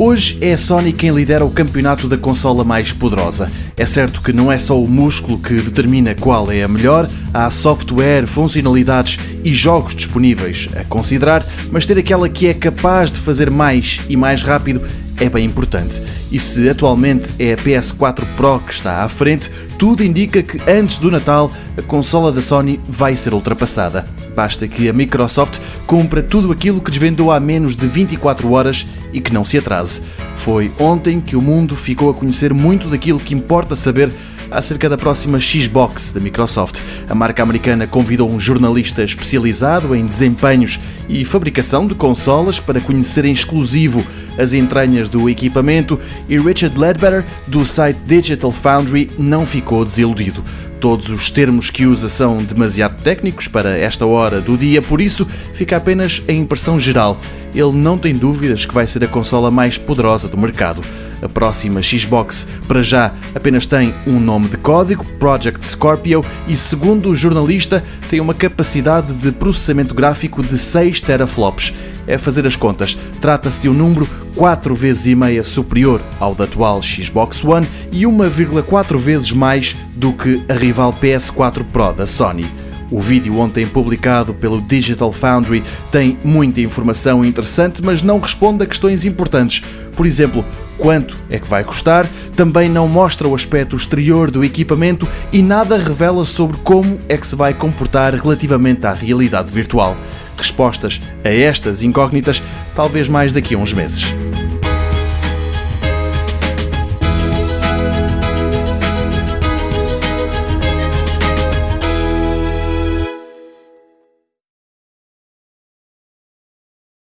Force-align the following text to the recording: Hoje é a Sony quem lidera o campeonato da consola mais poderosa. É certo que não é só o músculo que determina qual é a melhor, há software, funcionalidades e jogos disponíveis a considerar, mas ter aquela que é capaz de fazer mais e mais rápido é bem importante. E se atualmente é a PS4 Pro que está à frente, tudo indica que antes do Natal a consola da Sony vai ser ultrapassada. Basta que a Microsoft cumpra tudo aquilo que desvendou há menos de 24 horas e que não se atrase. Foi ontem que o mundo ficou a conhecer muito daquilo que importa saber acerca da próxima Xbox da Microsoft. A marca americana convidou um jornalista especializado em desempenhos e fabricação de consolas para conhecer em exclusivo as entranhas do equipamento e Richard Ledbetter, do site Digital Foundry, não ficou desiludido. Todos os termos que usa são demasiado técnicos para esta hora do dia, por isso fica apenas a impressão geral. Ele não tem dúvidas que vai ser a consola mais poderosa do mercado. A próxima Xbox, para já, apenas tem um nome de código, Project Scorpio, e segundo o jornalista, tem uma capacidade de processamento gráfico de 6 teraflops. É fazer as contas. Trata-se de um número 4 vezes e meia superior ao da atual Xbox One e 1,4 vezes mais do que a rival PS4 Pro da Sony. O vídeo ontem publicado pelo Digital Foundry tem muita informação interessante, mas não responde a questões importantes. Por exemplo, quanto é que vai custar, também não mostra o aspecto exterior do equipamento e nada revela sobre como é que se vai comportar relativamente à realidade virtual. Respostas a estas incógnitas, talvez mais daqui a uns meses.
Hoje 0.00 0.38
é 0.40 0.52
a 0.52 0.56
Sony 0.56 0.92
quem 0.92 1.10
lidera 1.10 1.44
o 1.44 1.50
campeonato 1.50 2.06
da 2.06 2.16
consola 2.16 2.62
mais 2.62 2.92
poderosa. 2.92 3.50
É 3.76 3.84
certo 3.84 4.22
que 4.22 4.32
não 4.32 4.50
é 4.50 4.56
só 4.56 4.80
o 4.80 4.86
músculo 4.86 5.40
que 5.40 5.54
determina 5.54 6.14
qual 6.14 6.52
é 6.52 6.62
a 6.62 6.68
melhor, 6.68 7.10
há 7.34 7.50
software, 7.50 8.24
funcionalidades 8.24 9.18
e 9.42 9.52
jogos 9.52 9.96
disponíveis 9.96 10.68
a 10.76 10.84
considerar, 10.84 11.44
mas 11.72 11.84
ter 11.84 11.98
aquela 11.98 12.28
que 12.28 12.46
é 12.46 12.54
capaz 12.54 13.10
de 13.10 13.18
fazer 13.18 13.50
mais 13.50 14.00
e 14.08 14.16
mais 14.16 14.40
rápido 14.40 14.82
é 15.20 15.28
bem 15.28 15.44
importante. 15.44 16.02
E 16.30 16.38
se 16.38 16.68
atualmente 16.68 17.32
é 17.38 17.52
a 17.52 17.56
PS4 17.56 18.24
Pro 18.36 18.60
que 18.60 18.72
está 18.72 19.02
à 19.02 19.08
frente, 19.08 19.50
tudo 19.78 20.04
indica 20.04 20.42
que 20.42 20.60
antes 20.70 20.98
do 20.98 21.10
Natal 21.10 21.52
a 21.76 21.82
consola 21.82 22.32
da 22.32 22.40
Sony 22.40 22.80
vai 22.88 23.16
ser 23.16 23.34
ultrapassada. 23.34 24.06
Basta 24.34 24.68
que 24.68 24.88
a 24.88 24.92
Microsoft 24.92 25.58
cumpra 25.86 26.22
tudo 26.22 26.52
aquilo 26.52 26.80
que 26.80 26.90
desvendou 26.90 27.32
há 27.32 27.40
menos 27.40 27.76
de 27.76 27.86
24 27.86 28.50
horas 28.52 28.86
e 29.12 29.20
que 29.20 29.32
não 29.32 29.44
se 29.44 29.58
atrase. 29.58 30.02
Foi 30.36 30.70
ontem 30.78 31.20
que 31.20 31.34
o 31.34 31.42
mundo 31.42 31.74
ficou 31.74 32.10
a 32.10 32.14
conhecer 32.14 32.54
muito 32.54 32.88
daquilo 32.88 33.18
que 33.18 33.34
importa 33.34 33.74
saber 33.74 34.10
acerca 34.50 34.88
da 34.88 34.96
próxima 34.96 35.38
Xbox 35.38 36.12
da 36.12 36.20
Microsoft. 36.20 36.80
A 37.08 37.14
marca 37.14 37.42
americana 37.42 37.86
convidou 37.86 38.30
um 38.30 38.38
jornalista 38.38 39.02
especializado 39.02 39.94
em 39.94 40.06
desempenhos 40.06 40.80
e 41.08 41.24
fabricação 41.24 41.86
de 41.86 41.94
consolas 41.94 42.60
para 42.60 42.80
conhecer 42.80 43.24
em 43.24 43.32
exclusivo 43.32 44.04
as 44.38 44.52
entranhas 44.52 45.08
do 45.08 45.28
equipamento 45.28 45.98
e 46.28 46.38
Richard 46.38 46.78
Ledbetter, 46.78 47.24
do 47.46 47.66
site 47.66 47.98
Digital 48.06 48.52
Foundry, 48.52 49.10
não 49.18 49.44
ficou 49.44 49.84
desiludido. 49.84 50.44
Todos 50.80 51.10
os 51.10 51.28
termos 51.28 51.70
que 51.70 51.86
usa 51.86 52.08
são 52.08 52.42
demasiado 52.44 53.02
técnicos 53.02 53.48
para 53.48 53.76
esta 53.76 54.06
hora 54.06 54.40
do 54.40 54.56
dia, 54.56 54.80
por 54.80 55.00
isso 55.00 55.26
fica 55.52 55.76
apenas 55.76 56.22
a 56.28 56.32
impressão 56.32 56.78
geral. 56.78 57.20
Ele 57.52 57.72
não 57.72 57.98
tem 57.98 58.14
dúvidas 58.14 58.64
que 58.64 58.74
vai 58.74 58.86
ser 58.86 59.02
a 59.02 59.08
consola 59.08 59.50
mais 59.50 59.76
poderosa 59.76 60.28
do 60.28 60.38
mercado. 60.38 60.82
A 61.20 61.28
próxima 61.28 61.82
Xbox, 61.82 62.46
para 62.66 62.82
já, 62.82 63.12
apenas 63.34 63.66
tem 63.66 63.94
um 64.06 64.20
nome 64.20 64.48
de 64.48 64.56
código, 64.56 65.04
Project 65.18 65.66
Scorpio, 65.66 66.24
e 66.46 66.54
segundo 66.54 67.10
o 67.10 67.14
jornalista, 67.14 67.82
tem 68.08 68.20
uma 68.20 68.34
capacidade 68.34 69.12
de 69.14 69.32
processamento 69.32 69.94
gráfico 69.94 70.42
de 70.42 70.56
6 70.56 71.00
teraflops. 71.00 71.74
É 72.06 72.16
fazer 72.16 72.46
as 72.46 72.56
contas. 72.56 72.96
Trata-se 73.20 73.62
de 73.62 73.68
um 73.68 73.74
número 73.74 74.08
4 74.34 74.74
vezes 74.74 75.06
e 75.06 75.14
meia 75.14 75.44
superior 75.44 76.00
ao 76.18 76.34
da 76.34 76.44
atual 76.44 76.80
Xbox 76.80 77.44
One 77.44 77.66
e 77.92 78.04
1,4 78.04 78.96
vezes 78.96 79.32
mais 79.32 79.76
do 79.94 80.12
que 80.12 80.42
a 80.48 80.54
rival 80.54 80.92
PS4 80.92 81.64
Pro 81.64 81.92
da 81.92 82.06
Sony. 82.06 82.46
O 82.90 83.00
vídeo 83.00 83.36
ontem 83.38 83.66
publicado 83.66 84.32
pelo 84.32 84.62
Digital 84.62 85.12
Foundry 85.12 85.62
tem 85.90 86.16
muita 86.24 86.62
informação 86.62 87.22
interessante, 87.22 87.82
mas 87.84 88.02
não 88.02 88.18
responde 88.18 88.64
a 88.64 88.66
questões 88.66 89.04
importantes. 89.04 89.62
Por 89.94 90.06
exemplo, 90.06 90.42
quanto 90.78 91.16
é 91.28 91.38
que 91.38 91.48
vai 91.48 91.64
custar, 91.64 92.08
também 92.36 92.68
não 92.68 92.88
mostra 92.88 93.26
o 93.28 93.34
aspecto 93.34 93.76
exterior 93.76 94.30
do 94.30 94.44
equipamento 94.44 95.06
e 95.32 95.42
nada 95.42 95.76
revela 95.76 96.24
sobre 96.24 96.56
como 96.58 96.98
é 97.08 97.16
que 97.16 97.26
se 97.26 97.36
vai 97.36 97.52
comportar 97.52 98.14
relativamente 98.14 98.86
à 98.86 98.92
realidade 98.92 99.50
virtual. 99.50 99.96
Respostas 100.36 101.00
a 101.24 101.28
estas 101.28 101.82
incógnitas, 101.82 102.42
talvez 102.74 103.08
mais 103.08 103.32
daqui 103.32 103.54
a 103.54 103.58
uns 103.58 103.72
meses. 103.72 104.14